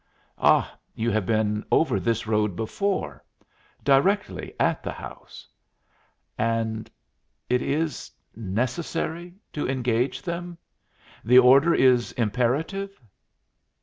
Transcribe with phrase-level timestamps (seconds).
[0.39, 3.23] "Ah, you have been over this road before.
[3.83, 5.47] Directly at the house."
[6.39, 6.89] "And
[7.51, 10.57] it is necessary to engage them?
[11.23, 12.99] The order is imperative?"